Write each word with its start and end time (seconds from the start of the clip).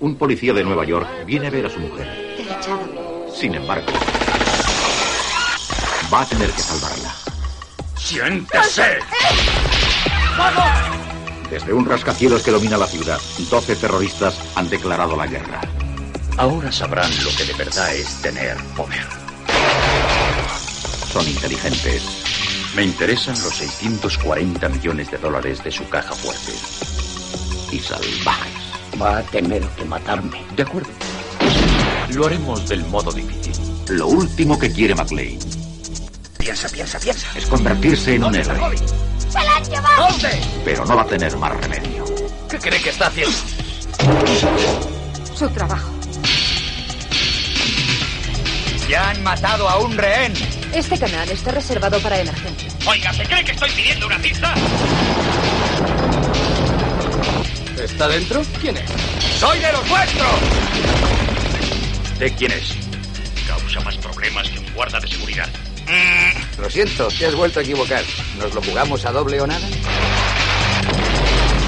Un 0.00 0.16
policía 0.16 0.52
de 0.52 0.62
Nueva 0.62 0.84
York, 0.84 1.08
viene 1.26 1.46
a 1.46 1.50
ver 1.50 1.66
a 1.66 1.70
su 1.70 1.78
mujer. 1.78 2.06
Sin 3.34 3.54
embargo, 3.54 3.86
va 6.12 6.20
a 6.20 6.26
tener 6.26 6.50
que 6.50 6.60
salvarla. 6.60 7.14
¡Siéntese! 7.96 8.98
Desde 11.50 11.72
un 11.72 11.86
rascacielos 11.86 12.42
que 12.42 12.50
domina 12.50 12.76
la 12.76 12.86
ciudad, 12.86 13.18
12 13.50 13.76
terroristas 13.76 14.38
han 14.54 14.68
declarado 14.68 15.16
la 15.16 15.26
guerra. 15.26 15.60
Ahora 16.36 16.70
sabrán 16.70 17.10
lo 17.24 17.30
que 17.36 17.44
de 17.44 17.54
verdad 17.54 17.94
es 17.94 18.20
tener 18.20 18.56
poder. 18.76 19.06
Son 21.10 21.26
inteligentes. 21.26 22.02
Me 22.74 22.82
interesan 22.82 23.34
los 23.42 23.54
640 23.54 24.68
millones 24.68 25.10
de 25.10 25.18
dólares 25.18 25.62
de 25.62 25.70
su 25.70 25.88
caja 25.88 26.12
fuerte. 26.12 26.52
y 27.72 27.78
salvajes. 27.78 28.53
Va 29.00 29.18
a 29.18 29.22
tener 29.22 29.62
que 29.70 29.84
matarme. 29.84 30.40
De 30.56 30.62
acuerdo. 30.62 30.88
Lo 32.10 32.26
haremos 32.26 32.68
del 32.68 32.84
modo 32.86 33.10
difícil. 33.12 33.52
Lo 33.88 34.06
último 34.06 34.58
que 34.58 34.72
quiere 34.72 34.94
McClane 34.94 35.38
Piensa, 36.38 36.68
piensa, 36.68 36.98
piensa. 37.00 37.26
es 37.36 37.46
convertirse 37.46 38.14
en 38.14 38.24
un 38.24 38.34
héroe. 38.34 38.76
¡Se 39.28 39.38
la 39.42 39.56
han 39.56 39.64
llevado! 39.64 40.08
¿Dónde? 40.10 40.40
Pero 40.64 40.84
no 40.84 40.96
va 40.96 41.02
a 41.02 41.06
tener 41.06 41.36
más 41.36 41.52
remedio. 41.60 42.04
¿Qué 42.50 42.58
cree 42.58 42.80
que 42.80 42.90
está 42.90 43.06
haciendo? 43.08 43.36
Su 45.34 45.48
trabajo. 45.50 45.88
Ya 48.88 49.10
han 49.10 49.22
matado 49.22 49.68
a 49.68 49.78
un 49.78 49.96
rehén. 49.96 50.34
Este 50.74 50.98
canal 50.98 51.28
está 51.30 51.50
reservado 51.50 51.98
para 52.00 52.20
emergencia. 52.20 52.68
Oiga, 52.86 53.12
¿se 53.12 53.24
cree 53.24 53.44
que 53.44 53.52
estoy 53.52 53.70
pidiendo 53.70 54.06
una 54.06 54.18
pista? 54.18 54.54
¿Está 57.84 58.08
dentro? 58.08 58.42
¿Quién 58.62 58.78
es? 58.78 58.90
¡Soy 59.38 59.58
de 59.58 59.70
los 59.70 59.86
vuestros! 59.86 60.40
¿De 62.18 62.34
quién 62.34 62.50
es? 62.52 62.74
Causa 63.46 63.80
más 63.80 63.98
problemas 63.98 64.48
que 64.48 64.58
un 64.58 64.72
guarda 64.72 64.98
de 65.00 65.06
seguridad. 65.06 65.50
Lo 66.58 66.70
siento, 66.70 67.08
te 67.08 67.26
has 67.26 67.34
vuelto 67.34 67.60
a 67.60 67.62
equivocar. 67.62 68.02
¿Nos 68.38 68.54
lo 68.54 68.62
jugamos 68.62 69.04
a 69.04 69.12
doble 69.12 69.38
o 69.38 69.46
nada? 69.46 69.68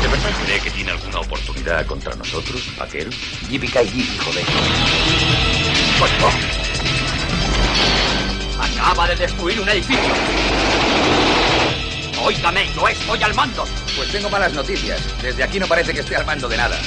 ¿De 0.00 0.08
verdad 0.08 0.30
cree 0.46 0.58
que 0.60 0.70
tiene 0.70 0.92
alguna 0.92 1.20
oportunidad 1.20 1.84
contra 1.84 2.14
nosotros, 2.14 2.62
vaquero? 2.78 3.10
Yippee 3.50 3.68
joder. 3.68 4.44
¡Coño! 5.98 6.30
Acaba 8.58 9.06
de 9.08 9.16
destruir 9.16 9.60
un 9.60 9.68
edificio. 9.68 10.14
Óigame, 12.22 12.70
yo 12.74 12.88
estoy 12.88 13.22
al 13.22 13.34
mando. 13.34 13.66
Pues 13.96 14.12
tengo 14.12 14.28
malas 14.28 14.52
noticias. 14.52 15.00
Desde 15.22 15.42
aquí 15.42 15.58
no 15.58 15.66
parece 15.66 15.92
que 15.92 16.00
esté 16.00 16.16
al 16.16 16.26
mando 16.26 16.48
de 16.48 16.56
nada. 16.56 16.78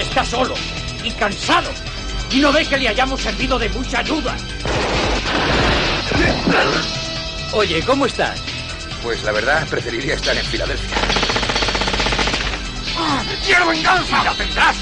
Está 0.00 0.24
solo 0.24 0.54
y 1.02 1.10
cansado. 1.12 1.70
Y 2.30 2.40
no 2.40 2.52
ve 2.52 2.66
que 2.66 2.76
le 2.76 2.88
hayamos 2.88 3.20
servido 3.20 3.58
de 3.58 3.68
mucha 3.70 4.00
ayuda. 4.00 4.36
Oye, 7.52 7.82
¿cómo 7.82 8.06
estás? 8.06 8.40
Pues 9.02 9.22
la 9.22 9.32
verdad, 9.32 9.66
preferiría 9.68 10.14
estar 10.14 10.36
en 10.36 10.44
Filadelfia. 10.44 10.96
¡Quiero 13.46 13.68
venganza! 13.68 14.24
¡La 14.24 14.34
tendrás! 14.34 14.76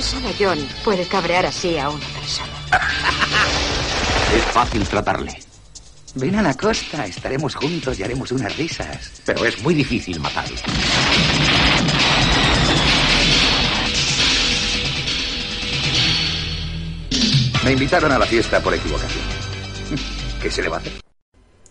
Solo 0.00 0.28
John 0.38 0.58
puede 0.84 1.06
cabrear 1.06 1.46
así 1.46 1.76
a 1.78 1.90
una 1.90 2.06
persona. 2.06 2.52
Es 4.34 4.42
fácil 4.46 4.86
tratarle, 4.88 5.38
Ven 6.14 6.34
a 6.36 6.42
la 6.42 6.54
costa, 6.54 7.04
estaremos 7.04 7.54
juntos 7.54 7.98
y 7.98 8.02
haremos 8.02 8.32
unas 8.32 8.56
risas. 8.56 9.12
pero 9.24 9.44
es 9.44 9.62
muy 9.62 9.74
difícil 9.74 10.18
matarlo. 10.20 10.56
Me 17.64 17.72
invitaron 17.72 18.12
a 18.12 18.18
la 18.18 18.26
fiesta 18.26 18.60
por 18.60 18.72
equivocación. 18.74 19.24
¿Qué 20.42 20.50
se 20.50 20.62
le 20.62 20.68
va 20.68 20.76
a 20.76 20.80
hacer? 20.80 20.92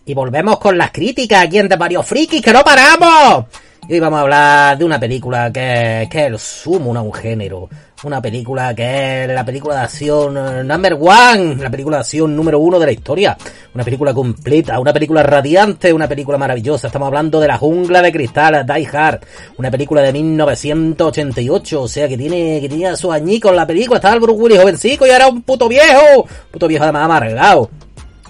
Y 0.04 0.14
volvemos 0.14 0.58
con 0.58 0.78
las 0.78 0.92
críticas 0.92 1.44
aquí 1.44 1.58
en 1.58 1.68
De 1.68 1.76
Varios 1.76 2.06
Frikis, 2.06 2.42
que 2.42 2.52
no 2.52 2.62
paramos. 2.62 3.46
Y 3.88 3.94
hoy 3.94 4.00
vamos 4.00 4.18
a 4.18 4.22
hablar 4.22 4.78
de 4.78 4.84
una 4.84 5.00
película 5.00 5.50
que, 5.52 6.06
que 6.10 6.18
es 6.18 6.26
el 6.26 6.38
sumo 6.38 6.94
a 6.94 7.00
un 7.02 7.12
género. 7.12 7.68
Una 8.04 8.20
película 8.20 8.74
que 8.74 9.24
es 9.24 9.28
la 9.28 9.42
película 9.42 9.76
de 9.76 9.80
acción 9.80 10.36
eh, 10.36 10.62
number 10.62 10.98
one, 11.00 11.56
la 11.56 11.70
película 11.70 11.96
de 11.96 12.00
acción 12.02 12.36
número 12.36 12.60
uno 12.60 12.78
de 12.78 12.84
la 12.84 12.92
historia. 12.92 13.38
Una 13.74 13.84
película 13.84 14.12
completa, 14.12 14.78
una 14.78 14.92
película 14.92 15.22
radiante, 15.22 15.94
una 15.94 16.06
película 16.06 16.36
maravillosa. 16.36 16.88
Estamos 16.88 17.06
hablando 17.06 17.40
de 17.40 17.48
La 17.48 17.56
Jungla 17.56 18.02
de 18.02 18.12
Cristal, 18.12 18.66
Die 18.66 18.88
Hard. 18.92 19.20
Una 19.56 19.70
película 19.70 20.02
de 20.02 20.12
1988, 20.12 21.82
o 21.82 21.88
sea 21.88 22.06
que 22.06 22.18
tiene, 22.18 22.60
que 22.60 22.68
tenía 22.68 22.94
sus 22.96 23.12
añicos 23.12 23.56
la 23.56 23.66
película. 23.66 23.96
Estaba 23.96 24.14
el 24.14 24.20
Bruce 24.20 24.42
Willis 24.42 24.60
jovencico 24.60 25.06
y 25.06 25.10
era 25.10 25.26
un 25.28 25.40
puto 25.40 25.66
viejo. 25.66 26.26
Puto 26.50 26.68
viejo 26.68 26.84
además 26.84 27.04
amargado. 27.04 27.70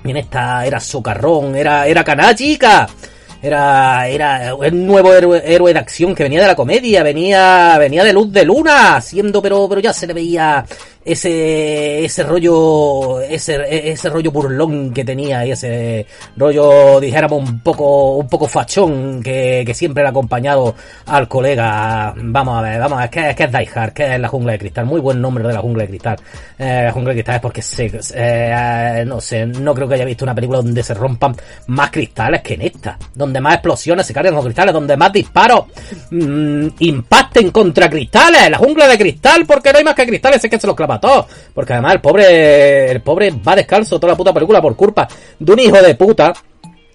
Y 0.05 0.11
en 0.13 0.19
esta 0.19 0.65
era 0.65 0.79
socarrón, 0.79 1.57
era, 1.57 1.89
era 1.89 2.05
canachica. 2.05 2.87
Era, 3.43 4.09
era 4.09 4.55
un 4.55 4.87
nuevo 4.87 5.13
héroe, 5.13 5.73
de 5.73 5.79
acción 5.79 6.15
que 6.15 6.23
venía 6.23 6.41
de 6.41 6.47
la 6.47 6.57
comedia, 6.57 7.03
venía, 7.03 7.77
venía 7.79 8.03
de 8.03 8.13
luz 8.13 8.33
de 8.33 8.45
luna, 8.45 9.01
siendo, 9.01 9.43
pero, 9.43 9.69
pero 9.69 9.81
ya 9.81 9.93
se 9.93 10.07
le 10.07 10.15
veía 10.15 10.65
ese, 11.07 12.05
ese 12.05 12.23
rollo, 12.25 13.21
ese, 13.21 13.91
ese 13.93 14.11
rollo 14.11 14.33
burlón 14.33 14.93
que 14.93 15.05
tenía 15.05 15.47
y 15.47 15.53
ese 15.53 16.05
rollo, 16.37 16.99
dijéramos, 16.99 17.49
un 17.49 17.61
poco, 17.61 18.17
un 18.17 18.29
poco 18.29 18.49
fachón 18.49 19.23
que, 19.23 19.63
que 19.65 19.73
siempre 19.73 20.03
le 20.03 20.09
ha 20.09 20.11
acompañado 20.11 20.75
al 21.07 21.29
colega. 21.29 22.13
Vamos 22.17 22.59
a 22.59 22.63
ver, 22.63 22.81
vamos 22.81 22.99
a 22.99 23.03
ver, 23.03 23.11
¿qué, 23.11 23.35
qué 23.37 23.45
es 23.45 23.53
Die 23.53 23.69
Hard? 23.73 23.93
¿Qué 23.93 24.15
es 24.15 24.21
la 24.21 24.27
jungla 24.27 24.53
de 24.53 24.59
cristal? 24.59 24.85
Muy 24.87 25.01
buen 25.01 25.21
nombre 25.21 25.47
de 25.47 25.55
la 25.55 25.61
jungla 25.61 25.85
de 25.85 25.89
cristal. 25.91 26.17
Eh, 26.59 26.83
la 26.87 26.93
jungla 26.93 27.11
de 27.11 27.15
cristal 27.15 27.37
es 27.37 27.41
porque 27.41 27.63
se, 27.63 27.91
eh, 28.15 29.05
no 29.07 29.21
sé, 29.21 29.47
no 29.47 29.75
creo 29.75 29.87
que 29.87 29.95
haya 29.95 30.05
visto 30.05 30.25
una 30.25 30.35
película 30.35 30.59
donde 30.59 30.83
se 30.83 30.95
rompan 30.95 31.37
más 31.69 31.91
cristales 31.93 32.43
que 32.43 32.55
en 32.55 32.63
esta. 32.63 32.99
Donde 33.15 33.41
más 33.41 33.55
explosiones 33.55 34.05
se 34.05 34.13
cargan 34.13 34.35
con 34.35 34.43
cristales, 34.43 34.75
donde 34.75 34.97
más 34.97 35.13
disparos 35.13 35.67
mm, 36.11 36.67
impacten 36.81 37.53
contra 37.53 37.89
cristales. 37.89 38.51
La 38.51 38.59
jungla 38.59 38.89
de 38.89 38.99
cristal, 38.99 39.47
porque 39.47 39.71
no 39.71 39.79
hay 39.79 39.85
más 39.85 39.95
que 39.95 40.05
cristales, 40.05 40.43
es 40.43 40.51
que 40.51 40.59
se 40.59 40.67
los 40.67 40.75
clava 40.75 40.96
para 40.99 41.13
todos. 41.15 41.27
Porque 41.55 41.73
además 41.73 41.95
el 41.95 42.01
pobre, 42.01 42.91
el 42.91 43.01
pobre 43.03 43.31
va 43.31 43.57
descalzo 43.57 43.99
toda 43.99 44.13
la 44.13 44.17
puta 44.17 44.33
película 44.33 44.61
por 44.61 44.77
culpa 44.77 45.07
de 45.39 45.53
un 45.53 45.59
hijo 45.59 45.81
de 45.81 45.95
puta 45.95 46.33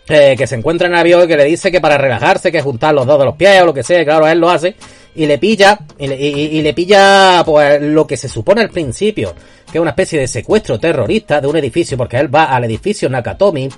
eh, 0.08 0.36
que 0.38 0.46
se 0.48 0.56
encuentra 0.56 0.88
en 0.88 0.96
avión 0.96 1.24
y 1.24 1.28
que 1.28 1.38
le 1.38 1.46
dice 1.46 1.72
que 1.72 1.80
para 1.80 1.98
relajarse, 1.98 2.52
que 2.52 2.62
juntar 2.62 2.94
los 2.94 3.06
dos 3.06 3.18
de 3.20 3.26
los 3.26 3.36
pies 3.36 3.62
o 3.62 3.66
lo 3.66 3.74
que 3.74 3.84
sea, 3.84 4.04
claro, 4.04 4.28
él 4.28 4.40
lo 4.40 4.50
hace, 4.50 4.76
y 5.16 5.26
le 5.26 5.38
pilla, 5.38 5.80
y 5.98 6.08
le, 6.08 6.16
y- 6.20 6.58
y 6.58 6.62
le 6.62 6.74
pilla, 6.74 7.44
pues, 7.46 7.82
lo 7.82 8.06
que 8.08 8.18
se 8.18 8.28
supone 8.28 8.62
al 8.62 8.70
principio, 8.70 9.34
que 9.72 9.78
es 9.78 9.82
una 9.82 9.92
especie 9.92 10.20
de 10.20 10.28
secuestro 10.28 10.80
terrorista 10.80 11.40
de 11.40 11.48
un 11.48 11.56
edificio, 11.56 11.98
porque 11.98 12.18
él 12.18 12.34
va 12.34 12.46
al 12.46 12.64
edificio 12.66 13.10
Nakatomi, 13.10 13.70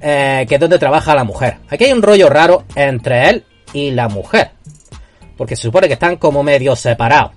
eh, 0.00 0.44
que 0.46 0.54
es 0.54 0.60
donde 0.60 0.78
trabaja 0.78 1.14
la 1.14 1.24
mujer. 1.24 1.56
Aquí 1.70 1.84
hay 1.84 1.92
un 1.92 2.02
rollo 2.02 2.28
raro 2.28 2.64
entre 2.74 3.30
él 3.30 3.44
y 3.72 3.90
la 3.92 4.08
mujer, 4.08 4.50
porque 5.36 5.56
se 5.56 5.62
supone 5.62 5.86
que 5.86 5.94
están 5.94 6.16
como 6.16 6.42
medio 6.42 6.76
separados. 6.76 7.30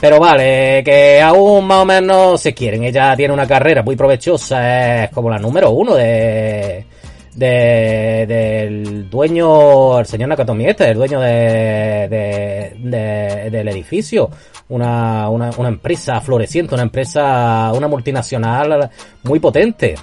Pero 0.00 0.20
vale, 0.20 0.82
que 0.84 1.20
aún 1.20 1.66
más 1.66 1.78
o 1.78 1.84
menos 1.84 2.40
se 2.40 2.54
quieren. 2.54 2.84
Ella 2.84 3.16
tiene 3.16 3.34
una 3.34 3.46
carrera 3.48 3.82
muy 3.82 3.96
provechosa, 3.96 5.04
es 5.04 5.10
como 5.10 5.28
la 5.28 5.40
número 5.40 5.70
uno 5.70 5.94
de, 5.96 6.84
de 7.34 8.24
del 8.28 9.10
dueño, 9.10 9.98
el 9.98 10.06
señor 10.06 10.28
Nakatomi 10.28 10.66
este, 10.66 10.90
el 10.90 10.98
dueño 10.98 11.20
de- 11.20 12.08
de- 12.78 13.50
del 13.50 13.68
edificio. 13.68 14.30
Una, 14.68 15.28
una, 15.30 15.50
una 15.56 15.68
empresa 15.68 16.20
floreciente, 16.20 16.74
una 16.74 16.84
empresa, 16.84 17.72
una 17.74 17.88
multinacional 17.88 18.90
muy 19.24 19.40
potente. 19.40 19.96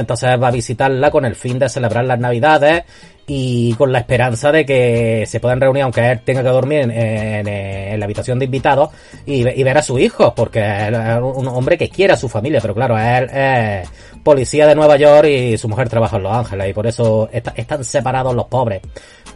Entonces 0.00 0.30
va 0.42 0.48
a 0.48 0.50
visitarla 0.52 1.10
con 1.10 1.24
el 1.24 1.34
fin 1.34 1.58
de 1.58 1.68
celebrar 1.68 2.04
las 2.04 2.18
navidades 2.18 2.84
y 3.26 3.74
con 3.74 3.92
la 3.92 3.98
esperanza 3.98 4.50
de 4.50 4.64
que 4.64 5.24
se 5.26 5.38
puedan 5.40 5.60
reunir, 5.60 5.82
aunque 5.82 6.10
él 6.10 6.20
tenga 6.24 6.42
que 6.42 6.48
dormir 6.48 6.90
en, 6.90 7.98
la 8.00 8.04
habitación 8.06 8.38
de 8.38 8.46
invitados 8.46 8.88
y, 9.26 9.42
ve- 9.44 9.52
y 9.54 9.62
ver 9.62 9.76
a 9.76 9.82
su 9.82 9.98
hijo, 9.98 10.34
porque 10.34 10.60
es 10.60 10.94
un 11.20 11.46
hombre 11.48 11.76
que 11.76 11.90
quiere 11.90 12.14
a 12.14 12.16
su 12.16 12.28
familia, 12.28 12.60
pero 12.62 12.74
claro, 12.74 12.96
él 12.98 13.28
es 13.30 13.88
policía 14.22 14.66
de 14.66 14.74
Nueva 14.74 14.96
York 14.96 15.26
y 15.28 15.58
su 15.58 15.68
mujer 15.68 15.88
trabaja 15.90 16.16
en 16.16 16.22
Los 16.22 16.32
Ángeles 16.32 16.70
y 16.70 16.72
por 16.72 16.86
eso 16.86 17.28
está- 17.30 17.52
están 17.54 17.84
separados 17.84 18.34
los 18.34 18.46
pobres. 18.46 18.80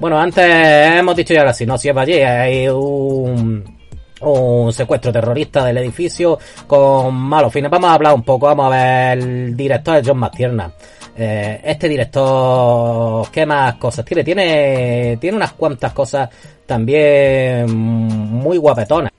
Bueno, 0.01 0.19
antes 0.19 0.45
hemos 0.47 1.15
dicho 1.15 1.35
ya 1.35 1.45
la 1.45 1.53
sinopsis 1.53 1.93
allí, 1.95 2.15
hay 2.15 2.69
un 2.69 3.82
un 4.23 4.73
secuestro 4.73 5.13
terrorista 5.13 5.65
del 5.65 5.79
edificio 5.79 6.39
con 6.67 7.15
malos 7.15 7.53
fines. 7.53 7.71
Vamos 7.71 7.91
a 7.91 7.95
hablar 7.95 8.15
un 8.15 8.23
poco, 8.23 8.47
vamos 8.47 8.67
a 8.67 8.77
ver 8.77 9.19
el 9.19 9.57
director 9.57 9.97
es 9.97 10.07
John 10.07 10.19
McTiernan. 10.19 10.73
Eh, 11.15 11.61
este 11.65 11.89
director, 11.89 13.31
¿qué 13.31 13.45
más 13.45 13.75
cosas 13.75 14.05
tiene? 14.05 14.25
Tiene, 14.25 15.19
tiene 15.21 15.37
unas 15.37 15.53
cuantas 15.53 15.93
cosas 15.93 16.29
también 16.67 17.71
muy 17.71 18.57
guapetonas. 18.57 19.13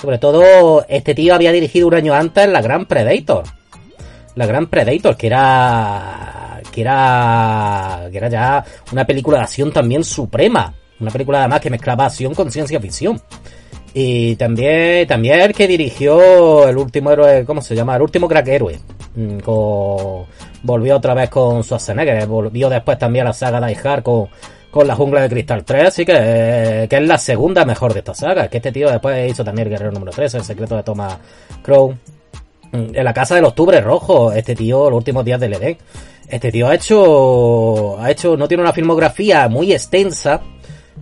Sobre 0.00 0.16
todo, 0.16 0.84
este 0.88 1.14
tío 1.14 1.34
había 1.34 1.52
dirigido 1.52 1.88
un 1.88 1.94
año 1.94 2.14
antes 2.14 2.48
la 2.48 2.62
Gran 2.62 2.86
Predator. 2.86 3.44
La 4.34 4.46
Gran 4.46 4.66
Predator, 4.68 5.14
que 5.14 5.26
era, 5.26 6.60
que 6.72 6.80
era, 6.80 8.08
que 8.10 8.16
era 8.16 8.28
ya 8.30 8.64
una 8.92 9.04
película 9.04 9.38
de 9.38 9.44
acción 9.44 9.70
también 9.72 10.02
suprema. 10.02 10.72
Una 11.00 11.10
película 11.10 11.40
además 11.40 11.60
que 11.60 11.68
mezclaba 11.68 12.06
acción 12.06 12.34
con 12.34 12.50
ciencia 12.50 12.80
ficción. 12.80 13.20
Y 13.92 14.36
también, 14.36 15.06
también 15.08 15.40
el 15.40 15.52
que 15.52 15.66
dirigió 15.66 16.68
el 16.68 16.76
último 16.76 17.10
héroe, 17.10 17.44
¿cómo 17.44 17.60
se 17.60 17.74
llama? 17.74 17.96
El 17.96 18.02
último 18.02 18.28
crack 18.28 18.46
héroe. 18.48 18.78
Mm, 19.16 19.38
Con, 19.40 20.26
volvió 20.62 20.96
otra 20.96 21.14
vez 21.14 21.28
con 21.28 21.64
Schwarzenegger, 21.64 22.26
volvió 22.26 22.68
después 22.68 22.98
también 22.98 23.26
a 23.26 23.30
la 23.30 23.32
saga 23.34 23.66
Die 23.66 23.76
Hard 23.82 24.02
con, 24.04 24.28
con 24.70 24.86
la 24.86 24.94
jungla 24.94 25.22
de 25.22 25.28
cristal 25.28 25.64
3, 25.64 25.88
así 25.88 26.04
que, 26.04 26.12
eh, 26.14 26.86
que 26.88 26.96
es 26.96 27.02
la 27.02 27.18
segunda 27.18 27.64
mejor 27.64 27.92
de 27.92 27.98
esta 28.00 28.14
saga. 28.14 28.46
Que 28.48 28.58
este 28.58 28.70
tío 28.70 28.88
después 28.90 29.28
hizo 29.30 29.42
también 29.44 29.66
el 29.66 29.72
guerrero 29.72 29.90
número 29.92 30.12
3, 30.12 30.34
el 30.34 30.44
secreto 30.44 30.76
de 30.76 30.82
Thomas 30.84 31.18
Crow. 31.62 31.90
Mm, 32.72 32.94
En 32.94 33.04
la 33.04 33.12
casa 33.12 33.34
del 33.34 33.44
octubre 33.44 33.80
rojo, 33.80 34.30
este 34.32 34.54
tío, 34.54 34.88
los 34.88 34.98
últimos 34.98 35.24
días 35.24 35.40
del 35.40 35.54
Edén. 35.54 35.76
Este 36.28 36.52
tío 36.52 36.68
ha 36.68 36.76
hecho, 36.76 37.98
ha 38.00 38.08
hecho, 38.08 38.36
no 38.36 38.46
tiene 38.46 38.62
una 38.62 38.72
filmografía 38.72 39.48
muy 39.48 39.72
extensa, 39.72 40.40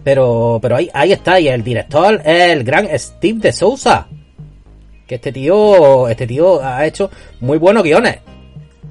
pero, 0.05 0.59
pero 0.61 0.77
ahí, 0.77 0.89
ahí 0.93 1.13
está, 1.13 1.41
y 1.41 1.49
el 1.49 1.63
director 1.63 2.21
es 2.25 2.51
el 2.51 2.65
gran 2.65 2.89
Steve 2.99 3.41
de 3.41 3.53
Sousa. 3.53 4.07
Que 5.07 5.17
este 5.17 5.33
tío, 5.33 6.09
este 6.09 6.27
tío 6.27 6.63
ha 6.63 6.85
hecho 6.87 7.11
muy 7.41 7.59
buenos 7.59 7.83
guiones. 7.83 8.19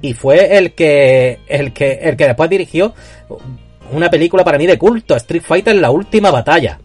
Y 0.00 0.14
fue 0.14 0.56
el 0.56 0.74
que, 0.74 1.40
el 1.48 1.72
que, 1.72 1.92
el 2.02 2.16
que 2.16 2.26
después 2.26 2.50
dirigió 2.50 2.94
una 3.92 4.10
película 4.10 4.44
para 4.44 4.58
mí 4.58 4.66
de 4.66 4.78
culto, 4.78 5.16
Street 5.16 5.42
Fighter 5.42 5.74
la 5.76 5.90
última 5.90 6.30
batalla. 6.30 6.78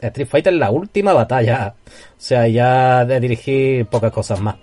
Street 0.00 0.28
Fighter 0.28 0.52
la 0.52 0.70
última 0.70 1.12
batalla. 1.12 1.74
O 1.86 2.20
sea, 2.20 2.46
ya 2.46 3.04
de 3.04 3.20
dirigir 3.20 3.86
pocas 3.86 4.12
cosas 4.12 4.40
más. 4.40 4.56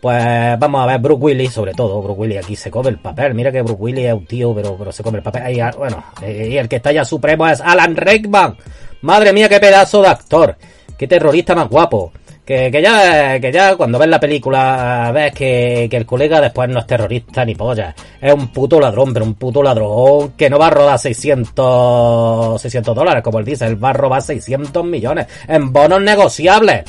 Pues 0.00 0.58
vamos 0.58 0.82
a 0.82 0.86
ver 0.86 1.00
Bruce 1.00 1.20
Willis, 1.20 1.52
sobre 1.52 1.74
todo. 1.74 2.00
Bruce 2.00 2.20
Willis 2.20 2.38
aquí 2.38 2.54
se 2.54 2.70
come 2.70 2.90
el 2.90 2.98
papel. 2.98 3.34
Mira 3.34 3.50
que 3.50 3.62
Bruce 3.62 3.80
Willis 3.80 4.06
es 4.06 4.12
un 4.12 4.26
tío, 4.26 4.54
pero, 4.54 4.76
pero 4.76 4.92
se 4.92 5.02
come 5.02 5.18
el 5.18 5.24
papel. 5.24 5.56
Y, 5.56 5.76
bueno, 5.76 6.04
y 6.22 6.56
el 6.56 6.68
que 6.68 6.76
está 6.76 6.92
ya 6.92 7.04
supremo 7.04 7.48
es 7.48 7.60
Alan 7.60 7.96
Rickman. 7.96 8.56
Madre 9.02 9.32
mía, 9.32 9.48
qué 9.48 9.58
pedazo 9.58 10.02
de 10.02 10.08
actor. 10.08 10.56
Qué 10.96 11.06
terrorista 11.06 11.54
más 11.54 11.68
guapo. 11.68 12.12
Que, 12.48 12.70
que 12.70 12.80
ya, 12.80 13.38
que 13.38 13.52
ya 13.52 13.76
cuando 13.76 13.98
ves 13.98 14.08
la 14.08 14.18
película 14.18 15.10
ves 15.12 15.34
que, 15.34 15.86
que 15.90 15.98
el 15.98 16.06
colega 16.06 16.40
después 16.40 16.66
no 16.70 16.78
es 16.78 16.86
terrorista 16.86 17.44
ni 17.44 17.54
polla. 17.54 17.94
Es 18.18 18.32
un 18.32 18.48
puto 18.48 18.80
ladrón, 18.80 19.12
pero 19.12 19.26
un 19.26 19.34
puto 19.34 19.62
ladrón 19.62 20.32
que 20.32 20.48
no 20.48 20.58
va 20.58 20.68
a 20.68 20.70
rodar 20.70 20.98
600, 20.98 22.58
600 22.58 22.96
dólares, 22.96 23.22
como 23.22 23.38
él 23.38 23.44
dice. 23.44 23.66
Él 23.66 23.84
va 23.84 23.90
a 23.90 23.92
robar 23.92 24.22
600 24.22 24.82
millones 24.82 25.26
en 25.46 25.70
bonos 25.70 26.00
negociables. 26.00 26.84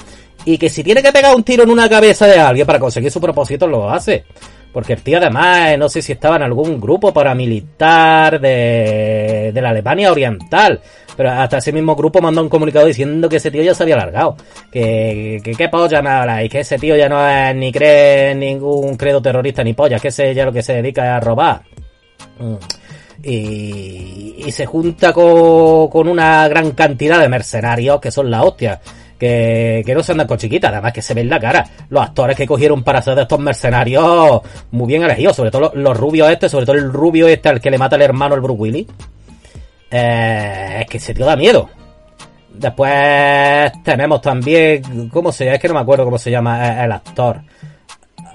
Y 0.46 0.58
que 0.58 0.70
si 0.70 0.82
tiene 0.82 1.04
que 1.04 1.12
pegar 1.12 1.36
un 1.36 1.44
tiro 1.44 1.64
en 1.64 1.72
una 1.72 1.90
cabeza 1.90 2.26
de 2.26 2.40
alguien 2.40 2.66
para 2.66 2.80
conseguir 2.80 3.12
su 3.12 3.20
propósito, 3.20 3.68
lo 3.68 3.90
hace. 3.90 4.24
Porque 4.72 4.94
el 4.94 5.02
tío 5.02 5.18
además, 5.18 5.72
eh, 5.72 5.78
no 5.78 5.90
sé 5.90 6.02
si 6.02 6.12
estaba 6.12 6.36
en 6.36 6.44
algún 6.44 6.80
grupo 6.80 7.12
paramilitar 7.12 8.40
de, 8.40 9.52
de 9.54 9.62
la 9.62 9.70
Alemania 9.70 10.12
Oriental. 10.12 10.80
Pero 11.18 11.32
hasta 11.32 11.58
ese 11.58 11.74
mismo 11.74 11.96
grupo 11.96 12.22
mandó 12.22 12.42
un 12.42 12.50
comunicado 12.50 12.86
diciendo 12.86 13.28
que 13.28 13.38
ese 13.38 13.52
tío 13.52 13.64
ya 13.64 13.74
se 13.74 13.84
había 13.84 13.98
largado. 13.98 14.38
Que, 14.72 15.42
que 15.44 15.52
qué 15.52 15.68
polla 15.68 16.02
me 16.02 16.10
habla. 16.10 16.44
Y 16.44 16.50
que 16.50 16.60
ese 16.60 16.78
tío 16.78 16.96
ya 16.96 17.10
no 17.10 17.28
es 17.28 17.56
ni 17.56 17.72
cree 17.72 18.36
ningún 18.36 18.96
credo 18.96 19.22
terrorista 19.22 19.64
ni 19.64 19.74
polla. 19.74 20.00
Que 20.00 20.10
ese 20.10 20.34
ya 20.34 20.46
lo 20.46 20.54
que 20.54 20.64
se 20.64 20.76
dedica 20.76 21.04
es 21.04 21.12
a 21.12 21.20
robar. 21.20 21.64
Mm. 22.38 22.56
Y, 23.22 24.36
y 24.46 24.52
se 24.52 24.66
junta 24.66 25.12
con, 25.12 25.90
con 25.90 26.08
una 26.08 26.48
gran 26.48 26.72
cantidad 26.72 27.20
de 27.20 27.28
mercenarios 27.28 28.00
que 28.00 28.12
son 28.12 28.32
la 28.32 28.44
hostia. 28.44 28.80
Que, 29.20 29.84
que 29.86 29.94
no 29.94 30.02
se 30.02 30.14
andan 30.14 30.28
con 30.28 30.38
chiquitas, 30.38 30.72
además 30.72 30.94
que 30.94 31.02
se 31.02 31.14
ven 31.14 31.30
la 31.30 31.40
cara. 31.40 31.66
Los 31.90 32.02
actores 32.02 32.38
que 32.38 32.48
cogieron 32.48 32.84
para 32.84 33.02
ser 33.02 33.16
de 33.16 33.24
estos 33.24 33.40
mercenarios, 33.40 34.42
muy 34.72 34.88
bien 34.88 35.04
elegidos, 35.04 35.36
sobre 35.36 35.52
todo 35.52 35.74
los, 35.76 35.98
rubios 35.98 36.32
este, 36.32 36.48
sobre 36.48 36.66
todo 36.66 36.78
el 36.78 36.92
rubio 36.92 37.28
este 37.28 37.50
al 37.50 37.60
que 37.60 37.70
le 37.70 37.78
mata 37.78 37.98
el 37.98 38.04
hermano 38.04 38.36
el 38.36 38.42
Bruce 38.42 38.62
Willis. 38.62 38.88
Eh, 39.92 40.78
es 40.82 40.88
que 40.88 40.98
ese 40.98 41.14
tío 41.14 41.26
da 41.26 41.36
miedo. 41.36 41.70
Después 42.54 43.72
tenemos 43.84 44.22
también, 44.22 45.10
¿cómo 45.10 45.32
se 45.32 45.46
llama? 45.46 45.56
Es 45.56 45.62
que 45.62 45.68
no 45.68 45.74
me 45.76 45.80
acuerdo 45.82 46.06
cómo 46.06 46.18
se 46.18 46.32
llama 46.32 46.84
el 46.84 46.92
actor. 46.92 47.42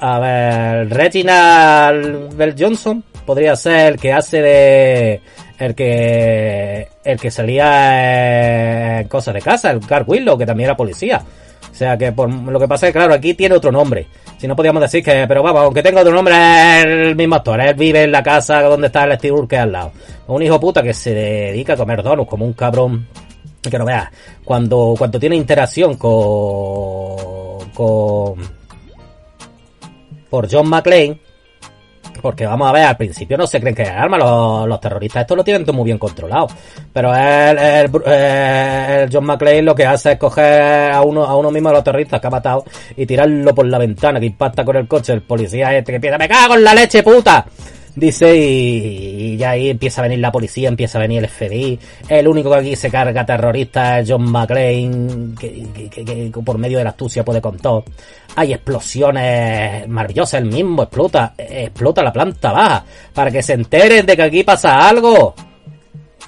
A 0.01 0.19
ver, 0.19 0.91
Reginald 0.91 2.37
Bell 2.37 2.55
Johnson 2.59 3.05
podría 3.25 3.57
ser 3.57 3.95
el 3.95 4.01
que 4.01 4.13
hace 4.13 4.43
de 4.43 5.21
el 5.59 5.75
que 5.75 6.89
el 7.05 7.21
que 7.21 7.31
salía 7.31 9.01
en 9.01 9.09
cosas 9.09 9.35
de 9.35 9.41
casa, 9.41 9.71
el 9.71 9.81
Carl 9.81 10.05
Willow, 10.07 10.39
que 10.39 10.47
también 10.47 10.69
era 10.69 10.77
policía. 10.77 11.23
O 11.71 11.77
sea 11.77 11.99
que 11.99 12.13
por 12.13 12.31
lo 12.31 12.61
que 12.61 12.69
pasa 12.69 12.87
es 12.87 12.93
que 12.93 12.99
claro, 12.99 13.15
aquí 13.15 13.35
tiene 13.35 13.57
otro 13.57 13.73
nombre. 13.73 14.07
Si 14.39 14.47
no 14.47 14.55
podíamos 14.55 14.83
decir 14.83 15.03
que, 15.03 15.25
pero 15.27 15.43
vamos, 15.43 15.63
aunque 15.63 15.83
tenga 15.83 16.03
otro 16.03 16.13
nombre, 16.13 16.35
es 16.35 16.85
el 16.85 17.17
mismo 17.17 17.35
actor. 17.37 17.61
Él 17.61 17.75
vive 17.75 18.05
en 18.05 18.13
la 18.13 18.23
casa 18.23 18.63
donde 18.63 18.89
está 18.89 19.05
el 19.05 19.19
Steve 19.19 19.33
Urkel 19.33 19.61
al 19.61 19.73
lado. 19.73 19.93
Un 20.29 20.43
hijo 20.43 20.61
puta 20.61 20.83
que 20.83 20.95
se 20.95 21.13
dedica 21.13 21.73
a 21.73 21.77
comer 21.77 22.03
donuts 22.03 22.29
como 22.29 22.45
un 22.45 22.53
cabrón. 22.53 23.09
Que 23.63 23.79
no 23.79 23.87
veas, 23.87 24.11
cuando, 24.45 24.95
cuando 24.99 25.19
tiene 25.19 25.37
interacción 25.37 25.97
con, 25.97 27.71
con, 27.73 28.35
por 30.29 30.53
John 30.53 30.69
McClane, 30.69 31.19
porque 32.25 32.47
vamos 32.47 32.67
a 32.71 32.73
ver, 32.73 32.85
al 32.85 32.97
principio 32.97 33.37
no 33.37 33.47
se 33.47 33.61
creen 33.61 33.75
que 33.75 33.83
es 33.83 33.91
arma, 33.91 34.17
los, 34.17 34.67
los 34.67 34.81
terroristas 34.81 35.21
esto 35.21 35.37
lo 35.37 35.45
tienen 35.45 35.63
todo 35.63 35.77
muy 35.77 35.85
bien 35.85 35.99
controlado. 35.99 36.47
Pero 36.91 37.15
el, 37.15 37.59
el, 37.59 37.91
el 38.07 39.11
John 39.13 39.27
McClane 39.27 39.61
lo 39.61 39.75
que 39.75 39.85
hace 39.85 40.13
es 40.13 40.19
coger 40.19 40.91
a 40.91 41.03
uno, 41.03 41.23
a 41.23 41.37
uno 41.37 41.51
mismo 41.51 41.69
de 41.69 41.75
los 41.75 41.85
terroristas 41.85 42.23
que 42.23 42.27
ha 42.27 42.31
matado 42.31 42.65
y 42.97 43.05
tirarlo 43.05 43.55
por 43.55 43.67
la 43.67 43.77
ventana 43.77 44.19
que 44.19 44.25
impacta 44.25 44.65
con 44.65 44.75
el 44.77 44.89
coche, 44.89 45.13
el 45.13 45.21
policía 45.21 45.77
este 45.77 45.93
que 45.93 45.97
empieza, 45.97 46.17
me 46.17 46.27
cago 46.27 46.55
en 46.55 46.65
la 46.65 46.75
leche 46.75 47.03
puta. 47.03 47.45
Dice 47.97 48.37
y, 48.37 49.37
ya 49.37 49.51
ahí 49.51 49.71
empieza 49.71 50.01
a 50.01 50.05
venir 50.05 50.19
la 50.19 50.33
policía, 50.33 50.69
empieza 50.69 50.99
a 50.99 51.03
venir 51.03 51.23
el 51.23 51.29
FBI. 51.29 51.79
El 52.09 52.27
único 52.27 52.51
que 52.51 52.57
aquí 52.57 52.77
se 52.77 52.91
carga 52.91 53.25
terrorista 53.25 54.01
es 54.01 54.11
John 54.11 54.25
McClane, 54.31 55.35
que, 55.39 56.33
por 56.45 56.59
medio 56.59 56.79
de 56.79 56.85
la 56.85 56.91
astucia 56.91 57.25
puede 57.25 57.41
con 57.41 57.57
todo. 57.59 57.85
Hay 58.35 58.53
explosiones 58.53 59.87
maravillosas, 59.89 60.41
el 60.41 60.47
mismo 60.47 60.83
explota, 60.83 61.35
explota 61.39 62.03
la 62.03 62.13
planta 62.13 62.51
baja, 62.51 62.85
para 63.13 63.31
que 63.31 63.43
se 63.43 63.53
enteren 63.53 64.05
de 64.05 64.17
que 64.17 64.23
aquí 64.23 64.43
pasa 64.43 64.89
algo. 64.89 65.35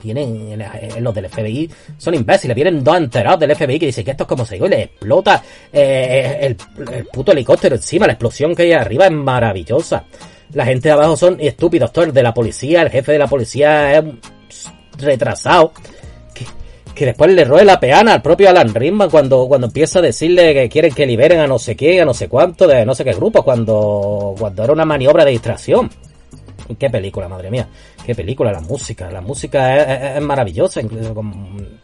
Vienen 0.05 0.61
en, 0.61 1.03
los 1.03 1.13
del 1.13 1.29
FBI, 1.29 1.69
son 1.99 2.15
imbéciles, 2.15 2.55
vienen 2.55 2.85
dos 2.85 2.97
enterados 2.97 3.41
del 3.41 3.57
FBI 3.57 3.81
que 3.81 3.87
dicen 3.87 4.05
que 4.05 4.13
esto 4.13 4.23
es 4.23 4.29
como 4.29 4.45
se 4.45 4.55
digo 4.55 4.67
y 4.67 4.71
le 4.71 4.83
explota 4.83 5.43
eh, 5.73 6.39
el, 6.43 6.57
el, 6.95 7.07
puto 7.07 7.33
helicóptero 7.33 7.75
encima, 7.75 8.07
la 8.07 8.13
explosión 8.13 8.55
que 8.55 8.63
hay 8.63 8.73
arriba 8.73 9.07
es 9.07 9.13
maravillosa. 9.13 10.05
La 10.53 10.65
gente 10.65 10.89
de 10.89 10.93
abajo 10.93 11.17
son 11.17 11.39
estúpidos, 11.41 11.93
todo 11.93 12.05
el 12.05 12.13
de 12.13 12.23
la 12.23 12.33
policía, 12.33 12.83
el 12.83 12.91
jefe 12.91 13.13
de 13.13 13.19
la 13.19 13.27
policía 13.27 13.99
es 13.99 14.05
retrasado. 14.99 15.73
Que, 16.35 16.47
que 16.95 17.07
después 17.07 17.33
le 17.33 17.45
roe 17.45 17.65
la 17.65 17.81
peana 17.81 18.15
al 18.15 18.23
propio 18.23 18.49
Alan 18.49 18.75
Rickman 18.75 19.11
cuando, 19.11 19.47
cuando 19.49 19.67
empieza 19.67 19.99
a 19.99 20.03
decirle 20.03 20.55
que 20.55 20.69
quieren 20.69 20.95
que 20.95 21.07
liberen 21.07 21.41
a 21.41 21.47
no 21.47 21.59
sé 21.59 21.77
qué, 21.77 22.01
a 22.01 22.05
no 22.05 22.15
sé 22.15 22.29
cuánto, 22.29 22.67
de 22.67 22.87
no 22.87 22.95
sé 22.95 23.05
qué 23.05 23.13
grupo, 23.13 23.43
cuando, 23.43 24.35
cuando 24.39 24.65
era 24.65 24.73
una 24.73 24.85
maniobra 24.85 25.25
de 25.25 25.33
distracción. 25.33 25.91
Qué 26.79 26.91
película, 26.91 27.29
madre 27.29 27.51
mía. 27.51 27.69
Qué 28.05 28.15
película, 28.15 28.53
la 28.53 28.61
música. 28.61 29.11
La 29.11 29.21
música 29.21 30.17
es, 30.17 30.23
maravillosa, 30.23 30.81
incluso 30.81 31.15
con... 31.15 31.81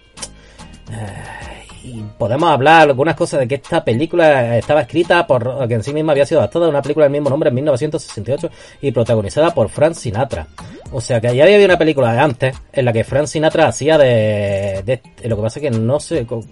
Eh, 0.90 1.41
y 1.84 2.02
podemos 2.18 2.48
hablar 2.48 2.88
algunas 2.88 3.16
cosas 3.16 3.40
de 3.40 3.48
que 3.48 3.56
esta 3.56 3.84
película 3.84 4.56
estaba 4.56 4.82
escrita 4.82 5.26
por 5.26 5.66
que 5.66 5.74
en 5.74 5.82
sí 5.82 5.92
misma 5.92 6.12
había 6.12 6.26
sido 6.26 6.40
adaptada 6.40 6.68
una 6.68 6.82
película 6.82 7.04
del 7.04 7.12
mismo 7.12 7.30
nombre 7.30 7.48
en 7.48 7.56
1968 7.56 8.50
y 8.80 8.92
protagonizada 8.92 9.52
por 9.52 9.68
Frank 9.68 9.94
Sinatra. 9.94 10.46
O 10.92 11.00
sea 11.00 11.20
que 11.20 11.34
ya 11.34 11.44
había 11.44 11.64
una 11.64 11.78
película 11.78 12.12
de 12.12 12.20
antes 12.20 12.56
en 12.72 12.84
la 12.84 12.92
que 12.92 13.04
Frank 13.04 13.26
Sinatra 13.26 13.66
hacía 13.66 13.98
de, 13.98 14.82
de 14.84 15.28
lo 15.28 15.36
que 15.36 15.42
pasa 15.42 15.58
es 15.58 15.62
que 15.62 15.70
no 15.70 15.98
sé 15.98 16.26
uh, 16.28 16.44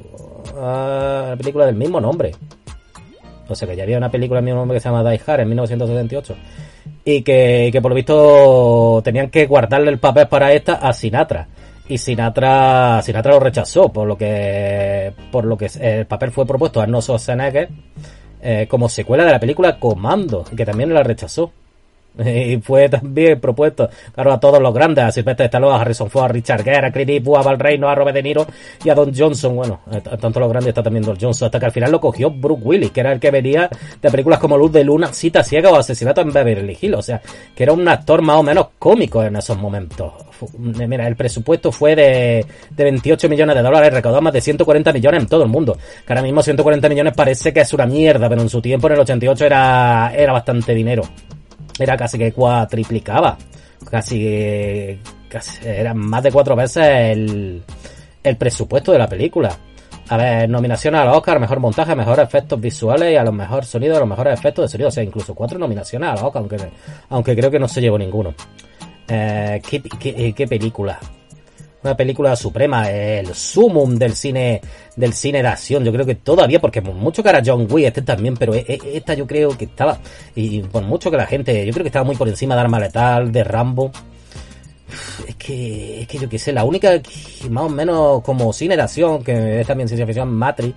la 0.57 1.35
película 1.37 1.67
del 1.67 1.77
mismo 1.77 2.01
nombre. 2.01 2.33
O 3.49 3.55
sea 3.55 3.69
que 3.69 3.77
ya 3.77 3.83
había 3.83 3.99
una 3.99 4.11
película 4.11 4.39
del 4.39 4.47
mismo 4.47 4.61
nombre 4.61 4.77
que 4.77 4.81
se 4.81 4.89
llama 4.89 5.09
Die 5.09 5.21
Hard 5.25 5.41
en 5.41 5.49
1978 5.49 6.37
y 7.05 7.23
que, 7.23 7.71
que 7.73 7.81
por 7.81 7.91
lo 7.91 7.95
visto 7.95 9.01
tenían 9.05 9.31
que 9.31 9.47
guardarle 9.47 9.91
el 9.91 9.99
papel 9.99 10.29
para 10.29 10.53
esta 10.53 10.75
a 10.75 10.93
Sinatra 10.93 11.49
y 11.91 11.99
Sinatra 11.99 13.03
Sinatra 13.03 13.33
lo 13.33 13.41
rechazó 13.41 13.93
por 13.93 14.07
lo 14.07 14.17
que 14.17 15.13
por 15.33 15.45
lo 15.45 15.59
que 15.59 15.69
el 15.81 16.07
papel 16.07 16.31
fue 16.31 16.47
propuesto 16.47 16.81
a 16.81 16.85
Arnold 16.85 17.03
Schwarzenegger 17.03 17.69
eh, 18.41 18.67
como 18.71 18.89
secuela 18.89 19.25
de 19.25 19.33
la 19.33 19.41
película 19.41 19.79
Comando 19.79 20.45
que 20.45 20.65
también 20.65 20.95
la 20.95 21.03
rechazó 21.03 21.53
y 22.25 22.57
fue 22.59 22.89
también 22.89 23.41
propuesto, 23.41 23.89
claro, 24.15 24.33
a 24.33 24.41
todos 24.41 24.61
los 24.61 24.75
grandes, 24.75 25.05
a 25.05 25.13
Sylvester 25.13 25.47
Stallone, 25.47 25.77
a 25.77 25.81
Harrison 25.81 26.11
Ford, 26.11 26.25
a 26.25 26.29
Richard 26.29 26.65
Gere, 26.65 26.87
a 26.87 26.93
Clint 26.93 27.11
Eastwood, 27.11 27.39
a 27.39 27.43
Val 27.43 27.59
Reynolds, 27.59 27.93
a 27.93 27.95
Robert 27.95 28.15
De 28.15 28.23
Niro 28.23 28.47
y 28.85 28.89
a 28.89 28.95
Don 28.95 29.13
Johnson. 29.15 29.55
Bueno, 29.57 29.81
tanto 30.21 30.41
los 30.41 30.49
grandes 30.49 30.69
está 30.69 30.83
también 30.83 31.05
Don 31.05 31.17
Johnson, 31.21 31.47
hasta 31.47 31.59
que 31.59 31.67
al 31.67 31.73
final 31.73 31.93
lo 31.93 32.01
cogió 32.01 32.31
Brooke 32.31 32.63
Willis, 32.65 32.91
que 32.91 33.01
era 33.01 33.13
el 33.13 33.21
que 33.21 33.31
venía 33.31 33.69
de 34.01 34.11
películas 34.11 34.39
como 34.39 34.57
Luz 34.57 34.73
de 34.73 34.85
Luna, 34.85 35.13
Cita 35.13 35.45
Ciega 35.45 35.71
o 35.71 35.77
Asesinato 35.77 36.21
en 36.21 36.33
Beverly 36.33 36.77
Hills. 36.81 36.99
O 36.99 37.03
sea, 37.03 37.21
que 37.55 37.63
era 37.63 37.73
un 37.73 37.87
actor 37.87 38.23
más 38.23 38.37
o 38.37 38.43
menos 38.43 38.69
cómico 38.79 39.23
en 39.23 39.37
esos 39.37 39.57
momentos. 39.59 40.13
Mira, 40.59 41.07
el 41.07 41.17
presupuesto 41.17 41.71
fue 41.71 41.95
de, 41.95 42.47
de 42.71 42.85
28 42.85 43.29
millones 43.29 43.57
de 43.57 43.63
dólares, 43.63 43.93
recaudó 43.93 44.23
más 44.23 44.33
de 44.33 44.41
140 44.41 44.93
millones 44.93 45.23
en 45.23 45.29
todo 45.29 45.43
el 45.43 45.51
mundo. 45.51 45.77
Que 46.07 46.13
ahora 46.13 46.23
mismo 46.23 46.43
140 46.43 46.89
millones 46.89 47.13
parece 47.15 47.53
que 47.53 47.61
es 47.61 47.73
una 47.75 47.87
mierda, 47.87 48.29
pero 48.29 48.41
en 48.41 48.49
su 48.49 48.61
tiempo, 48.63 48.87
en 48.87 48.95
el 48.95 49.01
88, 49.01 49.45
era, 49.45 50.13
era 50.15 50.33
bastante 50.33 50.75
dinero 50.75 51.03
era 51.81 51.97
casi 51.97 52.19
que 52.19 52.33
cuatriplicaba. 52.33 53.37
Casi, 53.91 54.99
casi 55.29 55.67
era 55.67 55.95
más 55.95 56.23
de 56.23 56.31
cuatro 56.31 56.55
veces 56.55 56.87
el, 56.87 57.63
el 58.23 58.37
presupuesto 58.37 58.93
de 58.93 58.99
la 58.99 59.09
película. 59.09 59.57
A 60.09 60.17
ver, 60.17 60.51
nominaciones 60.51 61.01
a 61.01 61.05
los 61.05 61.17
Oscar, 61.17 61.39
mejor 61.39 61.61
montaje, 61.61 61.95
mejores 61.95 62.27
efectos 62.27 62.61
visuales 62.61 63.13
y 63.13 63.17
a 63.17 63.23
los 63.23 63.33
mejores 63.33 63.69
sonidos, 63.69 63.97
a 63.97 64.01
los 64.01 64.09
mejores 64.09 64.39
efectos 64.39 64.65
de 64.65 64.69
sonido. 64.69 64.89
O 64.89 64.93
sea, 64.93 65.05
incluso 65.05 65.35
cuatro 65.35 65.59
nominaciones 65.59 66.11
a 66.11 66.13
los 66.13 66.23
Oscar, 66.23 66.41
aunque, 66.43 66.57
aunque 67.09 67.37
creo 67.37 67.51
que 67.51 67.59
no 67.59 67.69
se 67.69 67.81
llevó 67.81 67.97
ninguno. 67.97 68.35
Eh, 69.09 69.63
¿qué, 69.69 69.81
qué, 69.81 70.33
qué 70.33 70.47
película? 70.47 70.99
Una 71.83 71.97
película 71.97 72.37
suprema, 72.37 72.91
el 72.91 73.35
sumum 73.35 73.97
del 73.97 74.15
cine 74.15 74.61
del 74.97 75.13
cine 75.15 75.43
de 75.43 75.49
acción. 75.49 75.85
Yo 75.85 75.93
creo 75.93 76.05
que 76.05 76.17
todavía, 76.17 76.61
porque 76.61 76.81
mucho 76.81 77.23
que 77.23 77.29
era 77.29 77.43
John 77.45 77.67
Wick, 77.71 77.87
este 77.87 78.03
también, 78.03 78.37
pero 78.37 78.55
e, 78.55 78.65
e, 78.69 78.79
esta 78.97 79.15
yo 79.15 79.27
creo 79.27 79.57
que 79.57 79.65
estaba, 79.65 79.99
y 80.35 80.61
por 80.63 80.83
mucho 80.83 81.11
que 81.11 81.17
la 81.17 81.27
gente, 81.27 81.65
yo 81.67 81.73
creo 81.73 81.85
que 81.85 81.89
estaba 81.89 82.05
muy 82.05 82.17
por 82.17 82.29
encima 82.29 82.55
de 82.55 82.61
Arma 82.61 82.79
Letal, 82.79 83.33
de 83.33 83.45
Rambo. 83.45 83.91
Es 85.27 85.37
que, 85.37 86.03
es 86.03 86.09
que 86.09 86.19
yo 86.19 86.29
qué 86.29 86.39
sé, 86.39 86.53
la 86.53 86.65
única 86.65 87.01
más 87.49 87.65
o 87.65 87.69
menos 87.69 88.23
como 88.23 88.53
cine 88.53 88.77
que 89.25 89.61
es 89.61 89.67
también 89.67 89.89
ciencia 89.89 90.07
ficción, 90.07 90.33
Matrix. 90.33 90.75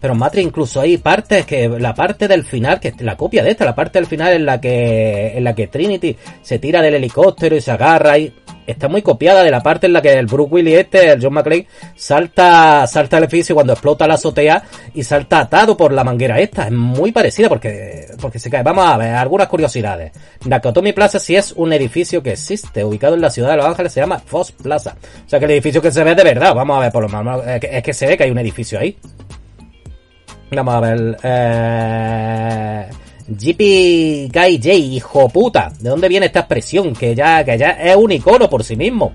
Pero 0.00 0.14
Matrix 0.14 0.46
incluso 0.46 0.80
hay 0.80 0.98
partes 0.98 1.46
que, 1.46 1.68
la 1.68 1.94
parte 1.94 2.28
del 2.28 2.44
final, 2.44 2.80
que 2.80 2.92
la 3.00 3.16
copia 3.16 3.42
de 3.42 3.50
esta, 3.50 3.64
la 3.64 3.74
parte 3.74 3.98
del 3.98 4.06
final 4.06 4.32
en 4.34 4.46
la 4.46 4.60
que, 4.60 5.36
en 5.36 5.44
la 5.44 5.54
que 5.54 5.68
Trinity 5.68 6.16
se 6.42 6.58
tira 6.58 6.82
del 6.82 6.94
helicóptero 6.94 7.56
y 7.56 7.60
se 7.60 7.70
agarra 7.70 8.18
y 8.18 8.32
está 8.66 8.88
muy 8.88 9.02
copiada 9.02 9.42
de 9.42 9.50
la 9.50 9.62
parte 9.62 9.86
en 9.86 9.92
la 9.92 10.02
que 10.02 10.12
el 10.12 10.26
Bruce 10.26 10.52
Willis 10.52 10.78
este, 10.78 11.10
el 11.10 11.22
John 11.22 11.32
McClane, 11.32 11.66
salta, 11.94 12.86
salta 12.86 13.16
al 13.16 13.24
edificio 13.24 13.54
cuando 13.54 13.72
explota 13.72 14.06
la 14.06 14.14
azotea 14.14 14.64
y 14.94 15.02
salta 15.04 15.40
atado 15.40 15.76
por 15.76 15.92
la 15.92 16.04
manguera 16.04 16.40
esta. 16.40 16.64
Es 16.64 16.72
muy 16.72 17.12
parecida 17.12 17.48
porque, 17.48 18.06
porque 18.20 18.38
se 18.38 18.50
cae. 18.50 18.62
Vamos 18.62 18.86
a 18.86 18.96
ver, 18.96 19.14
algunas 19.14 19.48
curiosidades. 19.48 20.12
Nakatomi 20.44 20.92
Plaza 20.92 21.18
sí 21.18 21.36
es 21.36 21.52
un 21.52 21.72
edificio 21.72 22.22
que 22.22 22.32
existe, 22.32 22.84
ubicado 22.84 23.14
en 23.14 23.20
la 23.20 23.30
ciudad 23.30 23.50
de 23.50 23.56
Los 23.56 23.66
Ángeles, 23.66 23.92
se 23.92 24.00
llama 24.00 24.18
Foss 24.18 24.52
Plaza. 24.52 24.96
O 25.24 25.28
sea 25.28 25.38
que 25.38 25.44
el 25.44 25.52
edificio 25.52 25.80
que 25.80 25.92
se 25.92 26.04
ve 26.04 26.14
de 26.14 26.24
verdad, 26.24 26.54
vamos 26.54 26.76
a 26.76 26.80
ver, 26.80 26.92
por 26.92 27.02
lo 27.02 27.08
menos, 27.08 27.42
es 27.46 27.82
que 27.82 27.94
se 27.94 28.06
ve 28.06 28.16
que 28.16 28.24
hay 28.24 28.30
un 28.30 28.38
edificio 28.38 28.78
ahí. 28.78 28.96
Vamos 30.50 30.74
a 30.74 30.80
ver, 30.80 31.16
eh... 31.22 32.88
JP 33.28 34.30
Guy 34.32 34.56
J, 34.58 34.72
hijo 34.72 35.28
puta. 35.28 35.72
¿De 35.80 35.90
dónde 35.90 36.08
viene 36.08 36.26
esta 36.26 36.40
expresión? 36.40 36.94
Que 36.94 37.14
ya, 37.14 37.44
que 37.44 37.58
ya 37.58 37.70
es 37.70 37.96
un 37.96 38.12
icono 38.12 38.48
por 38.48 38.62
sí 38.62 38.76
mismo. 38.76 39.12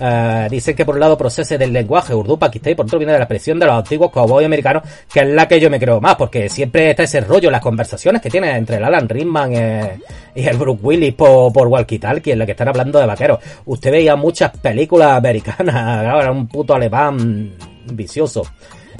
Uh, 0.00 0.48
dicen 0.48 0.74
que 0.74 0.86
por 0.86 0.94
un 0.94 1.00
lado 1.00 1.18
procese 1.18 1.58
del 1.58 1.74
lenguaje 1.74 2.14
urdu 2.14 2.38
pakistaní, 2.38 2.74
por 2.74 2.86
otro 2.86 2.98
viene 2.98 3.12
de 3.12 3.18
la 3.18 3.24
expresión 3.24 3.58
de 3.58 3.66
los 3.66 3.74
antiguos 3.74 4.10
cowboys 4.10 4.46
americanos, 4.46 4.82
que 5.12 5.20
es 5.20 5.28
la 5.28 5.46
que 5.46 5.60
yo 5.60 5.68
me 5.68 5.78
creo 5.78 6.00
más, 6.00 6.14
porque 6.14 6.48
siempre 6.48 6.90
está 6.90 7.02
ese 7.02 7.20
rollo, 7.20 7.50
las 7.50 7.60
conversaciones 7.60 8.22
que 8.22 8.30
tienen 8.30 8.56
entre 8.56 8.76
el 8.76 8.84
Alan 8.84 9.06
Rickman 9.06 9.52
eh, 9.52 9.98
y 10.34 10.46
el 10.46 10.56
Brooke 10.56 10.80
Willis 10.82 11.12
por, 11.12 11.52
por 11.52 11.68
walkie-talkie, 11.68 12.32
en 12.32 12.38
la 12.38 12.46
que 12.46 12.52
están 12.52 12.68
hablando 12.68 12.98
de 12.98 13.04
vaqueros. 13.04 13.40
Usted 13.66 13.90
veía 13.90 14.16
muchas 14.16 14.56
películas 14.56 15.18
americanas, 15.18 16.02
era 16.02 16.32
un 16.32 16.46
puto 16.46 16.74
alemán 16.74 17.52
vicioso. 17.92 18.42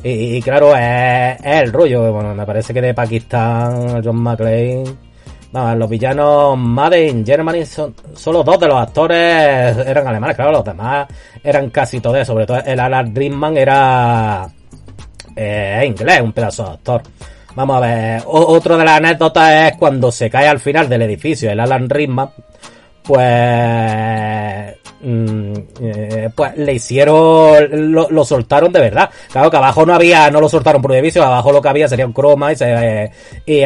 Y, 0.02 0.40
claro, 0.42 0.74
es, 0.74 1.36
el 1.44 1.72
rollo. 1.72 2.12
Bueno, 2.12 2.34
me 2.34 2.46
parece 2.46 2.72
que 2.72 2.80
de 2.80 2.94
Pakistán, 2.94 4.02
John 4.02 4.16
McClane. 4.16 4.84
Vamos, 5.52 5.78
los 5.78 5.90
villanos 5.90 6.56
Made 6.56 7.08
in 7.08 7.26
Germany 7.26 7.66
son 7.66 7.92
solo 8.14 8.44
dos 8.44 8.60
de 8.60 8.68
los 8.68 8.76
actores 8.76 9.76
eran 9.78 10.06
alemanes, 10.06 10.36
claro, 10.36 10.52
los 10.52 10.64
demás 10.64 11.08
eran 11.42 11.70
casi 11.70 11.98
todos, 11.98 12.24
sobre 12.24 12.46
todo 12.46 12.60
el 12.64 12.78
Alan 12.78 13.12
Dreamman 13.12 13.56
era 13.56 14.48
eh, 15.34 15.82
inglés, 15.84 16.20
un 16.20 16.32
pedazo 16.32 16.64
de 16.64 16.70
actor. 16.70 17.02
Vamos 17.56 17.76
a 17.76 17.80
ver, 17.80 18.22
otro 18.26 18.78
de 18.78 18.84
las 18.84 18.98
anécdotas 18.98 19.72
es 19.72 19.76
cuando 19.76 20.12
se 20.12 20.30
cae 20.30 20.46
al 20.46 20.60
final 20.60 20.88
del 20.88 21.02
edificio 21.02 21.50
el 21.50 21.58
Alan 21.58 21.90
Rickman, 21.90 22.30
pues 23.02 24.76
Mm, 25.02 25.52
eh, 25.80 26.28
pues 26.34 26.58
le 26.58 26.74
hicieron, 26.74 27.92
lo, 27.92 28.24
soltaron 28.24 28.70
de 28.72 28.80
verdad. 28.80 29.08
Claro 29.32 29.50
que 29.50 29.56
abajo 29.56 29.86
no 29.86 29.94
había, 29.94 30.30
no 30.30 30.40
lo 30.40 30.48
soltaron 30.48 30.82
por 30.82 30.92
edificio, 30.94 31.24
abajo 31.24 31.52
lo 31.52 31.62
que 31.62 31.68
había 31.68 31.88
sería 31.88 32.06
un 32.06 32.12
croma 32.12 32.52
y, 32.52 32.56
se, 32.56 33.10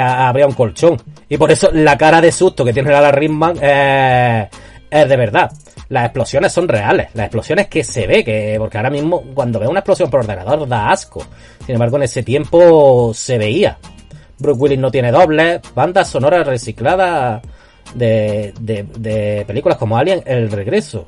habría 0.01 0.47
un 0.47 0.53
colchón. 0.53 0.97
Y 1.29 1.37
por 1.37 1.51
eso 1.51 1.71
la 1.73 1.99
cara 1.99 2.21
de 2.21 2.31
susto 2.31 2.65
que 2.65 2.73
tiene 2.73 2.91
la 2.91 3.11
Rickman 3.11 3.57
eh, 3.61 4.49
es 4.91 5.09
de 5.09 5.17
verdad. 5.17 5.51
Las 5.89 6.07
explosiones 6.07 6.53
son 6.53 6.69
reales, 6.69 7.09
las 7.15 7.27
explosiones 7.27 7.67
que 7.69 7.85
se 7.85 8.07
ve, 8.07 8.25
que 8.25 8.55
porque 8.59 8.79
ahora 8.79 8.91
mismo 8.91 9.23
cuando 9.35 9.59
veo 9.59 9.71
una 9.71 9.81
explosión 9.81 10.11
por 10.11 10.21
ordenador 10.21 10.67
da 10.69 10.91
asco. 10.91 11.27
Sin 11.67 11.75
embargo, 11.75 11.97
en 11.97 12.05
ese 12.05 12.23
tiempo 12.23 13.13
se 13.13 13.39
veía. 13.39 13.77
Bruce 14.39 14.61
Willis 14.61 14.79
no 14.79 14.91
tiene 14.91 15.13
doble, 15.13 15.61
bandas 15.75 16.09
sonoras 16.09 16.47
recicladas 16.47 17.43
de, 17.95 18.53
de, 18.61 19.45
películas 19.47 19.79
como 19.79 19.97
Alien, 19.97 20.23
El 20.27 20.51
Regreso. 20.51 21.07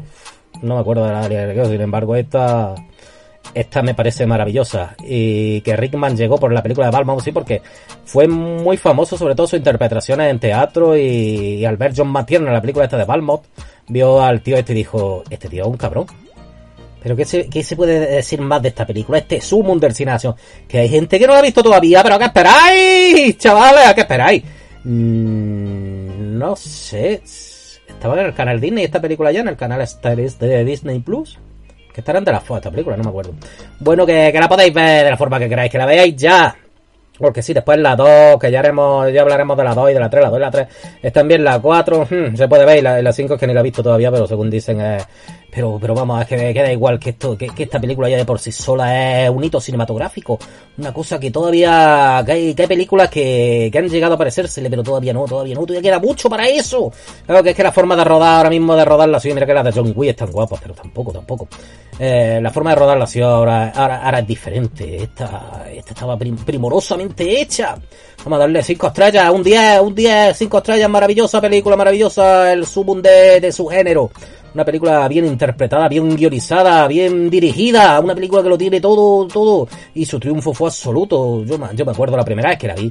No 0.62 0.75
me 0.75 0.80
acuerdo 0.80 1.04
de 1.04 1.12
la 1.12 1.23
Alien 1.23 1.40
El 1.40 1.49
Regreso, 1.49 1.71
sin 1.71 1.80
embargo, 1.80 2.16
esta, 2.16 2.75
esta 3.54 3.83
me 3.83 3.95
parece 3.95 4.26
maravillosa. 4.26 4.95
Y 5.06 5.61
que 5.62 5.76
Rickman 5.76 6.16
llegó 6.16 6.38
por 6.38 6.52
la 6.52 6.62
película 6.62 6.87
de 6.87 6.92
Balmain, 6.92 7.21
sí, 7.21 7.33
porque 7.33 7.62
fue 8.04 8.28
muy 8.28 8.76
famoso, 8.76 9.16
sobre 9.16 9.35
todo 9.35 9.47
sus 9.47 9.59
interpretaciones 9.59 10.30
en 10.30 10.38
teatro. 10.38 10.97
Y, 10.97 11.64
al 11.64 11.76
ver 11.76 11.92
John 11.97 12.09
McTiernan 12.09 12.49
en 12.49 12.54
la 12.54 12.61
película 12.61 12.85
esta 12.85 12.99
de 12.99 13.04
Balmont, 13.04 13.42
vio 13.88 14.23
al 14.23 14.42
tío 14.42 14.56
este 14.56 14.73
y 14.73 14.76
dijo: 14.76 15.25
Este 15.30 15.49
tío 15.49 15.64
es 15.64 15.68
un 15.68 15.76
cabrón. 15.76 16.06
Pero 17.02 17.14
¿qué 17.14 17.25
se, 17.25 17.49
¿qué 17.49 17.62
se 17.62 17.76
puede 17.76 18.00
decir 18.00 18.40
más 18.40 18.61
de 18.61 18.68
esta 18.68 18.85
película? 18.85 19.18
Este 19.18 19.40
sumum 19.40 19.78
del 19.78 19.95
cine 19.95 20.16
Que 20.66 20.80
hay 20.80 20.88
gente 20.88 21.21
que 21.21 21.26
no 21.26 21.35
la 21.35 21.38
ha 21.38 21.42
visto 21.42 21.62
todavía, 21.62 22.02
pero 22.02 22.18
¿qué 22.18 22.25
esperáis? 22.25 23.38
Chavales, 23.38 23.87
¿a 23.87 23.95
qué 23.95 24.00
esperáis? 24.00 24.42
Mm, 24.83 25.96
no 26.37 26.57
sé. 26.57 27.23
Estaba 27.88 28.21
en 28.21 28.26
el 28.26 28.35
canal 28.35 28.61
Disney 28.61 28.85
esta 28.85 29.00
película 29.00 29.33
ya, 29.33 29.40
en 29.40 29.49
el 29.49 29.57
canal 29.57 29.81
Star 29.83 30.16
de 30.16 30.64
Disney 30.64 31.00
Plus. 31.00 31.38
Que 31.93 32.00
estarán 32.00 32.25
de 32.25 32.33
la 32.33 32.40
foto 32.40 32.59
esta 32.59 32.71
película, 32.71 32.97
no 32.97 33.05
me 33.05 33.09
acuerdo. 33.09 33.35
Bueno, 33.81 34.05
que, 34.05 34.33
la 34.33 34.49
podéis 34.49 34.75
ver 34.75 35.05
de 35.05 35.11
la 35.11 35.16
forma 35.16 35.38
que 35.38 35.49
queráis, 35.49 35.73
que 35.73 35.78
la 35.78 35.87
veáis 35.87 36.14
ya. 36.16 36.55
Porque 37.19 37.40
sí, 37.40 37.55
después 37.55 37.78
la 37.78 37.97
2, 37.97 38.38
que 38.38 38.50
ya 38.50 38.59
haremos, 38.59 39.11
ya 39.11 39.23
hablaremos 39.23 39.57
de 39.57 39.64
la 39.64 39.75
2 39.75 39.90
y 39.90 39.95
de 39.95 40.00
la 40.00 40.11
3, 40.11 40.25
la 40.25 40.31
2 40.31 40.38
y 40.38 40.43
la 40.43 40.50
3. 40.50 40.69
Están 41.02 41.26
bien 41.26 41.43
la 41.43 41.59
4, 41.59 42.05
hmm, 42.11 42.37
se 42.37 42.49
puede 42.49 42.66
ver, 42.66 42.78
y 42.78 42.83
la, 42.83 43.12
5 43.12 43.35
es 43.35 43.40
que 43.40 43.47
ni 43.47 43.55
la 43.55 43.61
he 43.61 43.62
visto 43.62 43.83
todavía, 43.83 44.11
pero 44.11 44.26
según 44.26 44.50
dicen 44.50 44.81
es 44.81 45.07
pero, 45.57 45.79
pero 45.81 45.95
vamos, 45.95 46.21
es 46.21 46.27
que 46.27 46.53
queda 46.53 46.71
igual 46.71 46.99
que 46.99 47.11
esto, 47.11 47.35
que, 47.35 47.47
que, 47.47 47.63
esta 47.63 47.81
película 47.81 48.11
ya 48.11 48.19
de 48.19 48.27
por 48.27 48.39
sí 48.39 48.53
sola 48.53 49.25
es 49.25 49.31
un 49.31 49.43
hito 49.43 49.59
cinematográfico. 49.59 50.39
Una 50.77 50.93
cosa 50.93 51.19
que 51.19 51.31
todavía, 51.31 52.23
que 52.27 52.33
hay, 52.33 52.55
que 52.55 52.61
hay 52.61 52.69
películas 52.69 53.09
que, 53.09 53.71
que 53.73 53.79
han 53.79 53.89
llegado 53.89 54.17
a 54.17 54.19
parecérsele, 54.19 54.69
pero 54.69 54.83
todavía 54.83 55.15
no, 55.15 55.25
todavía 55.25 55.55
no, 55.55 55.63
todavía 55.65 55.81
queda 55.81 55.99
mucho 55.99 56.29
para 56.29 56.47
eso. 56.47 56.93
Claro 57.25 57.43
que 57.43 57.51
es 57.51 57.57
que 57.57 57.63
la 57.63 57.73
forma 57.73 57.97
de 57.97 58.05
rodar 58.05 58.37
ahora 58.37 58.51
mismo 58.51 58.77
de 58.77 58.85
rodarla, 58.85 59.19
sí, 59.19 59.33
mira 59.33 59.47
que 59.47 59.55
las 59.55 59.65
de 59.65 59.73
John 59.73 59.95
Wick 59.97 60.11
están 60.11 60.31
guapas, 60.31 60.61
pero 60.61 60.75
tampoco, 60.75 61.11
tampoco. 61.11 61.49
Eh, 61.99 62.39
la 62.43 62.51
forma 62.51 62.71
de 62.71 62.77
rodarla 62.77 63.07
sí 63.07 63.23
ahora, 63.23 63.71
ahora, 63.71 64.05
ahora 64.05 64.19
es 64.19 64.27
diferente. 64.27 65.05
Esta, 65.05 65.65
esta 65.73 65.95
estaba 65.95 66.19
prim, 66.19 66.37
primorosamente 66.37 67.41
hecha. 67.41 67.79
Vamos 68.19 68.37
a 68.37 68.41
darle 68.41 68.63
cinco 68.63 68.89
estrellas, 68.89 69.31
un 69.31 69.43
10, 69.43 69.81
un 69.81 69.95
10, 69.95 70.37
cinco 70.37 70.59
estrellas, 70.59 70.91
maravillosa 70.91 71.41
película, 71.41 71.77
maravillosa, 71.77 72.53
el 72.53 72.67
subum 72.67 73.01
de, 73.01 73.41
de 73.41 73.53
su 73.53 73.67
género. 73.69 74.11
Una 74.57 74.65
película 74.65 75.07
bien 75.07 75.27
interpretada, 75.27 75.87
bien 75.87 76.17
guionizada, 76.17 76.89
bien 76.89 77.29
dirigida, 77.29 78.01
una 78.01 78.15
película 78.15 78.43
que 78.43 78.49
lo 78.49 78.57
tiene 78.57 78.81
todo, 78.81 79.29
todo, 79.29 79.69
y 79.95 80.07
su 80.07 80.19
triunfo 80.19 80.55
fue 80.55 80.69
absoluto. 80.69 81.45
Yo, 81.45 81.59
yo 81.75 81.85
me 81.85 81.93
acuerdo 81.93 82.17
la 82.17 82.25
primera 82.25 82.49
vez 82.49 82.59
que 82.59 82.67
la 82.67 82.75
vi. 82.75 82.91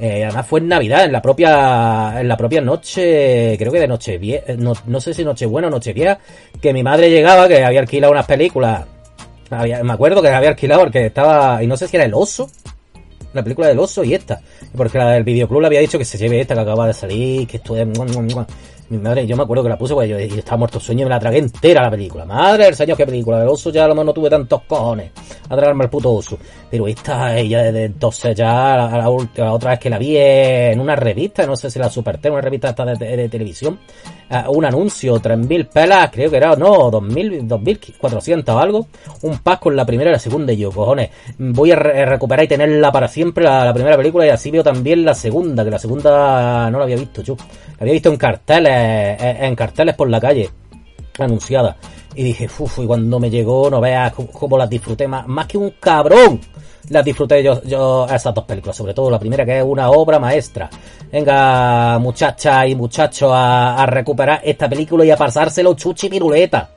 Eh, 0.00 0.24
además 0.24 0.46
fue 0.46 0.60
en 0.60 0.68
Navidad, 0.68 1.04
en 1.04 1.12
la 1.12 1.20
propia, 1.20 2.18
en 2.18 2.26
la 2.26 2.36
propia 2.38 2.62
noche, 2.62 3.56
creo 3.58 3.70
que 3.70 3.80
de 3.80 3.88
noche 3.88 4.16
vieja, 4.16 4.54
no, 4.56 4.72
no 4.86 5.00
sé 5.02 5.12
si 5.12 5.22
noche 5.22 5.44
buena 5.44 5.68
o 5.68 5.70
noche 5.70 5.92
vieja, 5.92 6.18
que 6.62 6.72
mi 6.72 6.82
madre 6.82 7.10
llegaba, 7.10 7.46
que 7.46 7.62
había 7.62 7.80
alquilado 7.80 8.10
unas 8.14 8.24
películas. 8.24 8.86
Me 9.50 9.92
acuerdo 9.92 10.22
que 10.22 10.28
había 10.28 10.48
alquilado 10.48 10.80
porque 10.80 11.04
estaba, 11.04 11.62
y 11.62 11.66
no 11.66 11.76
sé 11.76 11.88
si 11.88 11.96
era 11.96 12.06
el 12.06 12.14
oso, 12.14 12.48
la 13.34 13.42
película 13.42 13.68
del 13.68 13.78
oso 13.78 14.02
y 14.02 14.14
esta. 14.14 14.40
Porque 14.74 14.96
la 14.96 15.10
del 15.10 15.24
videoclub 15.24 15.60
le 15.60 15.66
había 15.66 15.80
dicho 15.80 15.98
que 15.98 16.06
se 16.06 16.16
lleve 16.16 16.40
esta 16.40 16.54
que 16.54 16.60
acaba 16.62 16.86
de 16.86 16.94
salir, 16.94 17.46
que 17.46 17.58
esto 17.58 17.76
es... 17.76 17.86
Mi 18.92 18.98
madre, 18.98 19.26
yo 19.26 19.38
me 19.38 19.44
acuerdo 19.44 19.62
que 19.62 19.70
la 19.70 19.78
puse, 19.78 19.94
pues 19.94 20.06
yo, 20.06 20.18
yo 20.18 20.36
estaba 20.36 20.58
muerto 20.58 20.78
sueño 20.78 21.00
y 21.00 21.04
me 21.04 21.08
la 21.08 21.18
tragué 21.18 21.38
entera 21.38 21.80
la 21.80 21.90
película. 21.90 22.26
Madre 22.26 22.66
del 22.66 22.74
señor, 22.74 22.98
qué 22.98 23.06
película. 23.06 23.40
El 23.40 23.48
oso 23.48 23.70
ya 23.70 23.86
a 23.86 23.88
lo 23.88 23.94
mejor 23.94 24.04
no 24.04 24.12
tuve 24.12 24.28
tantos 24.28 24.64
cojones 24.64 25.12
a 25.48 25.56
tragarme 25.56 25.84
el 25.84 25.90
puto 25.90 26.12
oso. 26.12 26.38
Pero 26.70 26.86
esta, 26.86 27.38
ella 27.38 27.62
desde 27.62 27.84
entonces 27.84 28.36
ya, 28.36 28.76
la, 28.76 28.88
la, 28.90 29.08
la, 29.36 29.52
otra 29.52 29.70
vez 29.70 29.78
que 29.78 29.90
la 29.90 29.98
vi 29.98 30.16
en 30.16 30.80
una 30.80 30.96
revista, 30.96 31.46
no 31.46 31.56
sé 31.56 31.70
si 31.70 31.78
la 31.78 31.88
Superté, 31.88 32.30
una 32.30 32.40
revista 32.40 32.70
esta 32.70 32.84
de, 32.84 33.28
televisión, 33.28 33.78
uh, 34.30 34.50
un 34.50 34.64
anuncio, 34.64 35.20
3.000 35.20 35.68
pelas, 35.68 36.10
creo 36.10 36.30
que 36.30 36.36
era, 36.36 36.56
no, 36.56 36.90
2.000, 36.90 37.46
2.400 37.48 38.48
o 38.48 38.58
algo, 38.58 38.86
un 39.22 39.38
pack 39.38 39.60
con 39.60 39.76
la 39.76 39.84
primera 39.86 40.10
y 40.10 40.12
la 40.14 40.18
segunda 40.18 40.52
y 40.52 40.56
yo, 40.56 40.70
cojones, 40.70 41.10
voy 41.38 41.72
a 41.72 41.76
re 41.76 42.04
recuperar 42.06 42.44
y 42.44 42.48
tenerla 42.48 42.90
para 42.92 43.08
siempre 43.08 43.44
la, 43.44 43.64
la, 43.64 43.74
primera 43.74 43.96
película 43.96 44.26
y 44.26 44.30
así 44.30 44.50
veo 44.50 44.62
también 44.62 45.04
la 45.04 45.14
segunda, 45.14 45.64
que 45.64 45.70
la 45.70 45.78
segunda 45.78 46.70
no 46.70 46.78
la 46.78 46.84
había 46.84 46.96
visto 46.96 47.22
yo, 47.22 47.36
la 47.36 47.76
había 47.80 47.92
visto 47.92 48.08
en 48.08 48.16
carteles, 48.16 48.81
en 48.82 49.54
carteles 49.54 49.94
por 49.94 50.08
la 50.08 50.20
calle, 50.20 50.50
anunciada. 51.18 51.76
Y 52.14 52.24
dije, 52.24 52.48
uff, 52.58 52.78
y 52.78 52.86
cuando 52.86 53.18
me 53.18 53.30
llegó, 53.30 53.70
no 53.70 53.80
veas 53.80 54.12
cómo 54.12 54.58
las 54.58 54.68
disfruté 54.68 55.08
más, 55.08 55.26
más 55.26 55.46
que 55.46 55.58
un 55.58 55.70
cabrón. 55.80 56.40
Las 56.88 57.04
disfruté 57.04 57.42
yo, 57.42 57.62
yo 57.62 58.06
esas 58.06 58.34
dos 58.34 58.44
películas, 58.44 58.76
sobre 58.76 58.92
todo 58.92 59.08
la 59.10 59.18
primera 59.18 59.44
que 59.46 59.58
es 59.58 59.64
una 59.64 59.90
obra 59.90 60.18
maestra. 60.18 60.68
Venga, 61.10 61.98
muchacha 61.98 62.66
y 62.66 62.74
muchachos, 62.74 63.30
a, 63.32 63.82
a 63.82 63.86
recuperar 63.86 64.40
esta 64.44 64.68
película 64.68 65.04
y 65.04 65.10
a 65.10 65.16
pasárselo 65.16 65.74
chuchi 65.74 66.08
piruleta. 66.08 66.68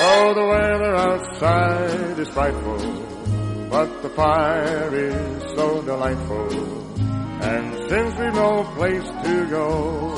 Oh, 0.00 0.34
the 0.34 0.40
weather 0.40 0.96
outside 0.96 2.18
is 2.18 2.28
frightful, 2.28 2.78
but 3.70 4.02
the 4.02 4.08
fire 4.10 4.90
is 4.94 5.54
so 5.54 5.82
delightful. 5.82 6.77
And 7.40 7.90
since 7.90 8.18
we've 8.18 8.34
no 8.34 8.64
place 8.74 9.04
to 9.04 9.46
go, 9.48 10.14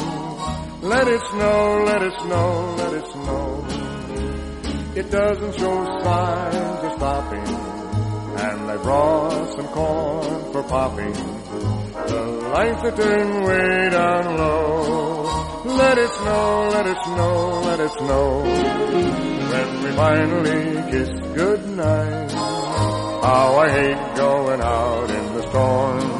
let 0.82 1.06
it 1.06 1.20
snow, 1.30 1.82
let 1.84 2.02
it 2.02 2.12
snow, 2.20 2.74
let 2.78 2.92
it 2.94 3.06
snow. 3.12 3.66
It 4.96 5.10
doesn't 5.10 5.58
show 5.58 5.84
signs 6.02 6.84
of 6.84 6.92
stopping, 6.96 7.46
and 7.46 8.70
I 8.70 8.76
brought 8.82 9.52
some 9.54 9.68
corn 9.68 10.52
for 10.52 10.62
popping. 10.64 11.12
The 11.12 12.22
lights 12.54 12.82
are 12.84 12.96
turned 12.96 13.44
way 13.44 13.90
down 13.90 14.36
low. 14.36 15.22
Let 15.64 15.98
it 15.98 16.10
snow, 16.10 16.68
let 16.72 16.86
it 16.86 16.98
snow, 17.04 17.60
let 17.64 17.80
it 17.80 17.92
snow. 17.92 18.42
When 19.52 19.84
we 19.84 19.90
finally 19.92 20.90
kiss 20.90 21.10
goodnight, 21.34 22.32
how 22.32 23.58
I 23.58 23.68
hate 23.70 24.16
going 24.16 24.60
out 24.62 25.10
in 25.10 25.34
the 25.34 25.42
storm. 25.48 26.19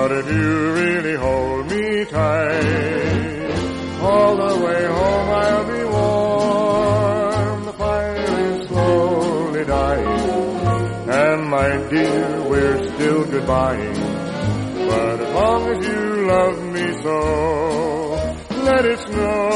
But 0.00 0.12
if 0.12 0.26
you 0.32 0.72
really 0.72 1.16
hold 1.16 1.66
me 1.70 2.06
tight, 2.06 3.50
all 4.00 4.34
the 4.34 4.54
way 4.64 4.82
home 4.86 5.28
I'll 5.44 5.66
be 5.74 5.84
warm. 5.94 7.64
The 7.66 7.72
fire 7.74 8.16
is 8.16 8.66
slowly 8.68 9.64
dying, 9.66 10.56
and 11.06 11.50
my 11.50 11.68
dear, 11.90 12.48
we're 12.48 12.82
still 12.94 13.24
goodbying. 13.26 13.98
But 14.88 15.20
as 15.20 15.34
long 15.34 15.68
as 15.68 15.86
you 15.86 16.26
love 16.32 16.58
me 16.76 16.86
so, 17.02 17.18
let 18.64 18.84
it 18.86 19.00
snow. 19.00 19.49